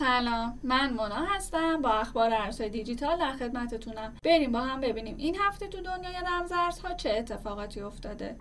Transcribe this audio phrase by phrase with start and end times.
[0.00, 0.58] سلام.
[0.62, 4.16] من مونا هستم با اخبار ارزهای دیجیتال در خدمتتونم.
[4.24, 8.36] بریم با هم ببینیم این هفته تو دنیای رمزارزها چه اتفاقاتی افتاده.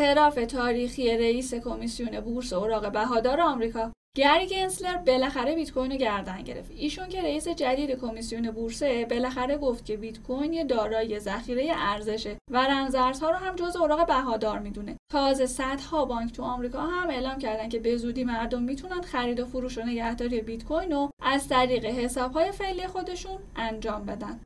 [0.00, 6.42] اعتراف تاریخی رئیس کمیسیون بورس اوراق بهادار آمریکا گری گنسلر بالاخره بیت کوین رو گردن
[6.42, 6.70] گرفت.
[6.70, 12.36] ایشون که رئیس جدید کمیسیون بورسه بالاخره گفت که بیت کوین یه دارایی ذخیره ارزشه
[12.50, 14.96] و رمزارزها رو هم جز اوراق بهادار می‌دونه.
[15.12, 19.46] تازه صدها بانک تو آمریکا هم اعلام کردن که به زودی مردم می‌تونن خرید و
[19.46, 24.40] فروش و نگهداری بیت کوین رو از طریق حسابهای فعلی خودشون انجام بدن.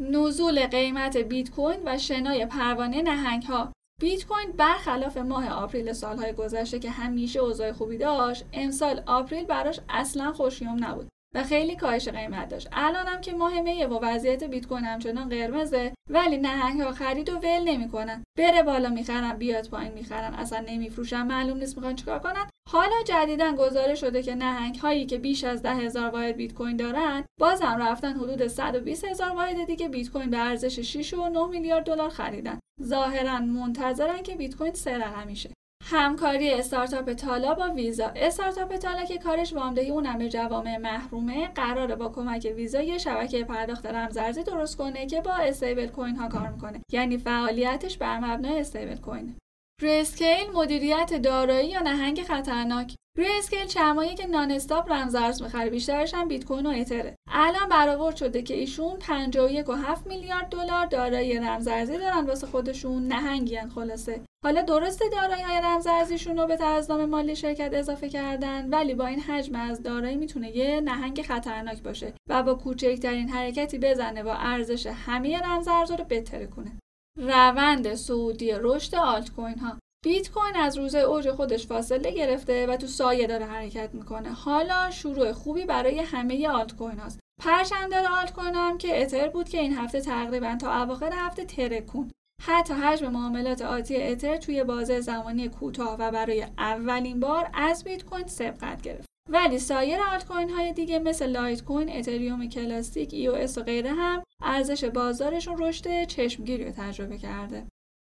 [0.00, 6.32] نزول قیمت بیت کوین و شنای پروانه نهنگ ها بیت کوین برخلاف ماه April سالهای
[6.32, 11.08] گذشته که همیشه اوضاع خوبی داشت امسال April براش اصلا خوش‌یمن نبود.
[11.34, 12.68] و خیلی کاهش قیمت داشت.
[12.72, 17.38] الانم که ماه میه و وضعیت بیت کوین همچنان قرمزه ولی نهنگ ها خرید و
[17.38, 22.50] ول نمی‌کنن بره بالا می‌خرن بیاد پایین می‌خرن اصلا نمیفروشن معلوم نیست می‌خوان چیکار کنن.
[22.70, 26.76] حالا جدیدا گزارش شده که نهنگ هایی که بیش از ده هزار واحد بیت کوین
[26.76, 31.46] دارن بازم رفتن حدود 120 هزار واحد دیگه بیت کوین به ارزش 6 و 9
[31.46, 32.58] میلیارد دلار خریدن.
[32.82, 35.50] ظاهرا منتظرن که بیت کوین سه رقمی شه
[35.86, 38.12] همکاری استارتاپ تالا با ویزا.
[38.16, 43.44] استارتاپ تالا که کارش وامدهی اونم به جوامع محرومه قراره با کمک ویزا یه شبکه
[43.44, 46.80] پرداخت رمزارزی درست کنه که با استیبل کوین ها کار می‌کنه.
[46.92, 49.34] یعنی فعالیتش بر مبنای استیبل کوینه
[49.82, 56.44] Grayscale مدیریت دارایی یا نهنگ خطرناک؟ Grayscale چند که non-stop رمزارز می‌خره بیشترش هم بیت
[56.44, 62.46] کوین و اتره الان برآورد شده که ایشون 51.7 میلیارد دلار دارایی رمزارزی دارن واسه
[62.46, 63.08] خودشون.
[63.08, 64.20] نهنگین خلاصه.
[64.44, 69.20] حالا درسته دارایی های رمزارزیشون رو به ترازنامه مالی شرکت اضافه کردن ولی با این
[69.20, 74.86] حجم از دارایی می‌تونه یه نهنگ خطرناک باشه و با کوچکترین حرکتی بزنه با ارزش
[74.86, 76.72] همه رمزارزها رو بترکونه.
[77.18, 79.78] روند صعودی رشد آلت کوین ها.
[80.04, 84.32] بیت کوین از روز اوج خودش فاصله گرفته و تو سایه داره حرکت می‌کنه.
[84.32, 87.20] حالا شروع خوبی برای همه آلت کوین هاست.
[87.42, 92.10] پرچمدار آلت کوین هم که اتر بود که این هفته تقریبا تا اواخر هفته ترکون
[92.42, 98.04] حتی حجم معاملات آتی اتر توی بازه زمانی کوتاه و برای اولین بار از بیت
[98.04, 99.06] کوین سبقت گرفت.
[99.30, 104.22] ولی سایر آلت کوین های دیگه مثل لایت کوین، اتریوم کلاسیک، ای و غیره هم
[104.42, 107.66] ارزش بازارشون رشد چشمگیری رو تجربه کرده.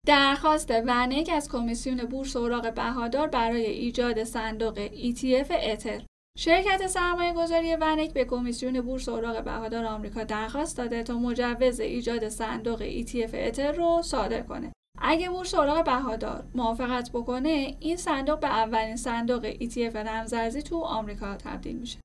[0.08, 6.02] درخواست ونک از کمیسیون بورس اوراق بهادار برای ایجاد صندوق ETF اتر
[6.38, 12.30] شرکت سرمایه گذاری ونک به کمیسیون بورس اوراق بهادار آمریکا درخواست داده تا مجوز ایجاد
[12.30, 14.74] صندوق ETF اتر رو صادر کنه.
[15.02, 21.36] اگه بورس اوراق بهادار موافقت بکنه این صندوق به اولین صندوق ETF رمزارزی تو آمریکا
[21.36, 22.00] تبدیل میشه.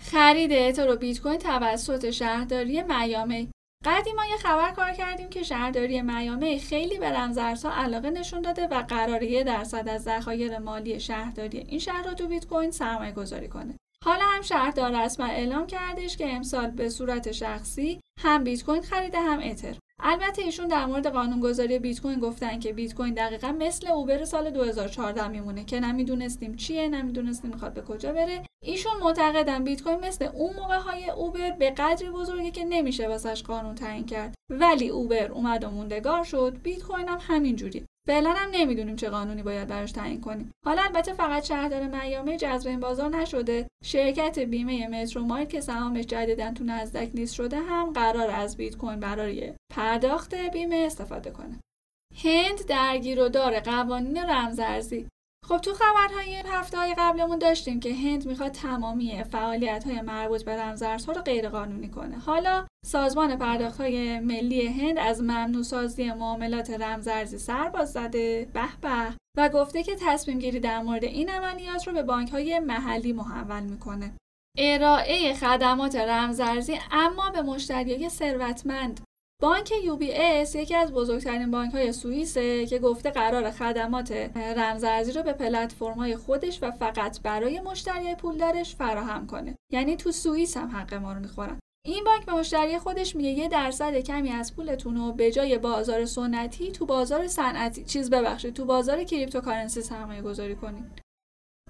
[0.00, 3.50] خرید اتر و بیت کوین توسط شهرداری میامی
[3.86, 8.82] قدیما یه خبر کار کردیم که شهرداری میامی خیلی به رمزارزها علاقه نشون داده و
[8.82, 13.48] قراره یه درصد از ذخایر مالی شهرداری این شهر رو تو بیت کوین سرمایه گذاری
[13.48, 13.78] کنه.
[14.04, 19.20] حالا هم شهردار رسما اعلام کردش که امسال به صورت شخصی هم بیت کوین خریده
[19.20, 19.76] هم اتر.
[20.00, 24.50] البته ایشون در مورد قانونگذاری بیت کوین گفتن که بیت کوین دقیقا مثل اوبر سال
[24.50, 28.42] 2014 میمونه که نمی‌دونستیم چیه نمی‌دونستیم می‌خواد به کجا بره.
[28.62, 33.42] ایشون معتقدن بیت کوین مثل اون موقع های اوبر به قدری بزرگه که نمیشه واسش
[33.42, 34.34] قانون تعیین کرد.
[34.50, 36.56] ولی اوبر اومد و موندگار شد.
[36.62, 40.50] بیت کوین هم همین جوری فعلا هم نمی‌دونیم چه قانونی باید براش تعیین کنیم.
[40.66, 43.68] حالا البته فقط شهردار میامی جذب این بازار نشده.
[43.84, 48.76] شرکت بیمه مترو مایل که سهامش جدیدا تو نزدک لیست شده هم قرار از بیت
[48.76, 51.60] کوین برای پرداخت بیمه استفاده کنه.
[52.24, 55.08] هند درگیر و دار قوانین رمزارزی.
[55.48, 60.62] خب تو خبرهای هفته های قبلمون داشتیم که هند می‌خواد تمامی فعالیت های مربوط به
[60.62, 62.18] رمزارزها رو غیرقانونی کنه.
[62.18, 68.48] حالا سازمان پرداخت های ملی هند از ممنوع سازی معاملات رمزارزی سر باز زده.
[68.54, 69.14] به به.
[69.38, 73.62] و گفته که تصمیم گیری در مورد این عملیات رو به بانک های محلی محول
[73.62, 74.12] می‌کنه.
[74.58, 79.00] ارائه خدمات رمزارزی اما به مشتریای ثروتمند
[79.42, 79.72] بانک
[80.12, 85.94] UBS یکی از بزرگترین بانک های سوئیسه که گفته قراره خدمات رمزارزی رو به پلتفرم
[85.94, 89.56] های خودش و فقط برای مشتری پولدارش فراهم کنه.
[89.72, 91.58] یعنی تو سوئیس هم حق ما رو می‌خورن.
[91.86, 96.04] این بانک به مشتری خودش میگه یه درصد کمی از پولتون رو به جای بازار
[96.04, 101.02] سنتی تو بازار صنعتی چیز ببخشید تو بازار cryptocurrency سرمایه گذاری کنید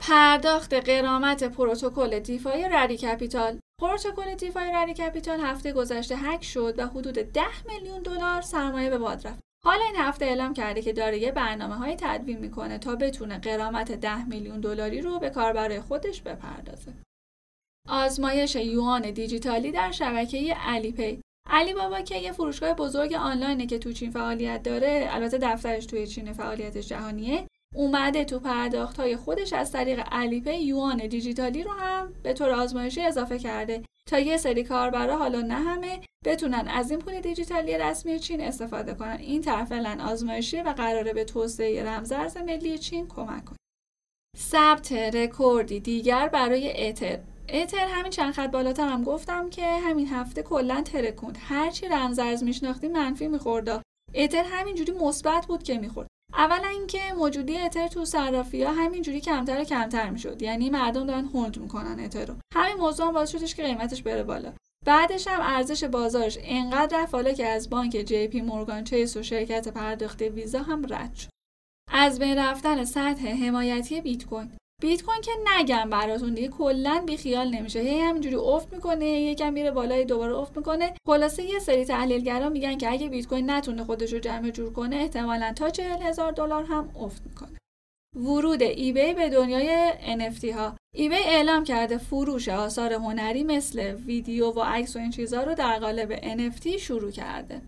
[0.00, 3.58] پرداخت غرامت پروتکل DeFi Rari Capital.
[3.80, 8.98] پروتکل DeFi Rari Capital هفته گذشته هک شد و حدود 10 میلیون دلار سرمایه به
[8.98, 13.38] باد رفت حالا این هفته اعلام کرده که داره یه برنامه‌ای تدوین می‌کنه تا بتونه
[13.38, 16.92] غرامت 10 میلیون دلاری رو به کاربرای خودش بپردازه.
[17.88, 21.20] آزمایش یوان دیجیتالی در شبکه Alipay
[21.50, 26.06] علی بابا که یه فروشگاه بزرگ آنلاینه که تو چین فعالیت داره البته دفترش توی
[26.06, 27.46] چین فعالیتش جهانیه
[27.76, 33.00] اومده تو پرداخت های خودش از طریق Alipay یوان دیجیتالی رو هم به طور آزمایشی
[33.00, 33.82] اضافه کرده.
[34.06, 38.94] تا یه سری کاربرا حالا نه همه بتونن از این پول دیجیتالی رسمی چین استفاده
[38.94, 39.18] کنن.
[39.20, 43.58] این طرح فعلا آزمایشی و قراره به توسعه رمزارز ملی چین کمک کنه.
[44.38, 47.18] ثبت رکوردی دیگر برای اتر
[47.48, 51.38] اتر همین چند خط بالاتر هم گفتم که همین هفته کلا ترکوند.
[51.40, 53.82] هرچی رمزارز میشناختی منفی می‌خورد.
[54.14, 56.08] اتر همینجوری مثبت بود که می‌خورد.
[56.36, 60.42] اولا اینکه موجودی اتر تو صرافی ها همینجوری کمتر و کمتر می‌شد.
[60.42, 62.34] یعنی مردم دارن hold می‌کنن اتر رو.
[62.54, 64.52] همین موضوع هم باعث شدش که قیمتش بره بالا.
[64.86, 66.38] بعدش هم ارزش بازارش.
[66.42, 70.86] انقدر رفت حالا که از بانک جی پی مورگان چیس و شرکت پرداخت ویزا هم
[70.94, 71.28] رد شد.
[71.92, 74.52] از بین رفتن سطح حمایتی بیت کوین.
[74.82, 77.80] بیت کوین که نگم براتون دیگه کلا بیخیال نمیشه.
[77.80, 80.94] هی همینجوری افت می‌کنه یکم میره بالای دوباره افت می‌کنه.
[81.06, 84.96] خلاصه یه سری تحلیلگرا میگن که اگه بیت کوین نتونه خودش رو جمع جور کنه
[84.96, 87.58] احتمالا تا چهل هزار دلار هم افت می‌کنه.
[88.16, 90.76] ورود ایبی به دنیای NFT ها.
[90.94, 95.78] ایبی اعلام کرده فروش آثار هنری مثل ویدیو و عکس و این چیزها رو در
[95.78, 97.62] قالب NFT شروع کرده.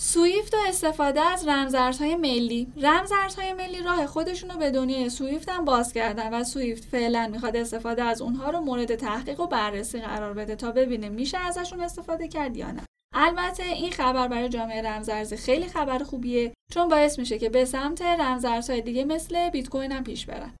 [0.00, 2.72] سویفت و استفاده از رمزارزهای ملی.
[2.76, 7.56] رمزارزهای ملی راه خودشون رو به دنیای سویفت هم باز کردن و سویفت فعلا می‌خواد
[7.56, 12.28] استفاده از اونها رو مورد تحقیق و بررسی قرار بده تا ببینه میشه ازشون استفاده
[12.28, 12.82] کرد یا نه.
[13.14, 18.02] البته این خبر برای جامعه رمزارزی خیلی خبر خوبیه چون باعث میشه که به سمت
[18.02, 20.54] رمزارزهای دیگه مثل بیت کوین هم پیش برن.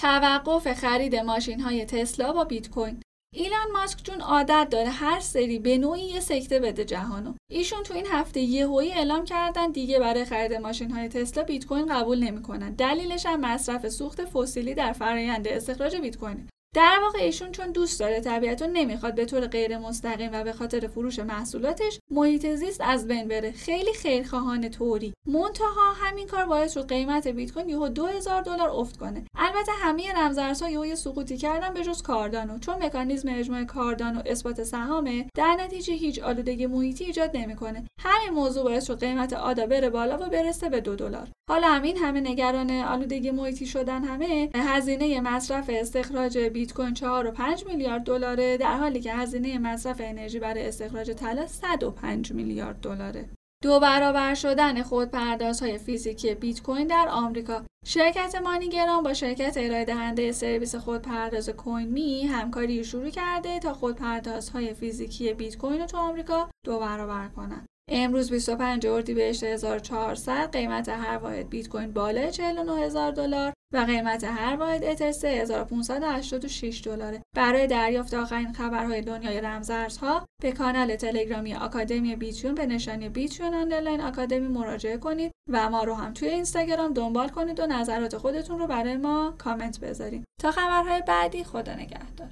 [0.00, 3.02] توقف خرید ماشین های تسلا با بیت کوین
[3.34, 7.34] ایلان ماسک چون عادت داره هر سری به نوعی یه سکته بده جهانو.
[7.50, 11.86] ایشون تو این هفته یهویی اعلام کردن دیگه برای خرید ماشین های تسلا بیت کوین
[11.86, 12.74] قبول نمی‌کنن.
[12.74, 18.00] دلیلش هم مصرف سوخت فسیلی در فرآیند استخراج بیت کوین در واقع ایشون چون دوست
[18.00, 22.80] داره طبیعت رو نمی‌خواد به طور غیر مستقیم و به خاطر فروش محصولاتش محیط زیست
[22.80, 23.52] از بین بره.
[23.52, 25.14] خیلی خیرخواهان طوری.
[25.26, 29.24] منتها همین کار باعث شد قیمت بیت کوین یهو 2000 دلار افت کنه.
[29.34, 32.58] البته همه رمزارزها یهو سقوطی کردن به جز کاردانو.
[32.58, 37.84] چون مکانیزم اجماع کاردان و اثبات سهامه در نتیجه هیچ آلودگی محیطی ایجاد نمی‌کنه.
[38.00, 41.28] همین موضوع باعث شد قیمت آدا بره بالا و برسه به دو دلار.
[41.50, 47.30] حالا همین همه نگران آلودگی محیطی شدن همه هزینه مصرف استخراج بیت کوین 4 و
[47.30, 53.28] 5 میلیارد دلاره در حالی که هزینه مصرف انرژی برای استخراج طلا 105 میلیارد دلاره.
[53.62, 57.64] دو برابر شدن خودپردازهای فیزیکی بیت کوین در آمریکا.
[57.86, 64.74] شرکت مانیگرام با شرکت ارائه دهنده سرویس خودپرداز کوین می همکاری شروع کرده تا خودپردازهای
[64.74, 67.66] فیزیکی بیت کوین رو تو آمریکا دو برابر کنند.
[67.90, 73.52] امروز 25 اردیبهشت 1400 قیمت هر واحد بیت کوین بالای 49000 دلار.
[73.74, 77.22] و قیمت هر واحد اتر 3586 دلاره.
[77.36, 84.00] برای دریافت آخرین خبرهای دنیای رمزارزها به کانال تلگرامی آکادمی بیتیون به نشانی بیتیون آنلاین
[84.00, 88.66] آکادمی مراجعه کنید و ما رو هم توی اینستاگرام دنبال کنید و نظرات خودتون رو
[88.66, 90.24] برای ما کامنت بذارید.
[90.40, 92.28] تا خبرهای بعدی خدا نگهدار.